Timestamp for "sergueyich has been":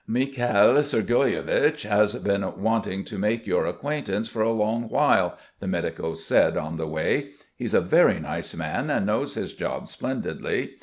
0.81-2.43